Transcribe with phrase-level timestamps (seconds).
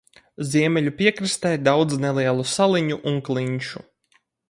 [0.51, 3.89] Ziemeļu piekrastē daudz nelielu saliņu un klinšu.